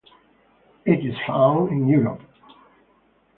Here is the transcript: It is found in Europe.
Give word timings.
It 0.83 1.05
is 1.05 1.13
found 1.27 1.69
in 1.71 1.87
Europe. 1.87 2.21